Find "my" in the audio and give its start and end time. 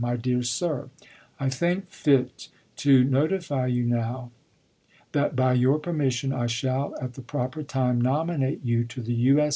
0.01-0.15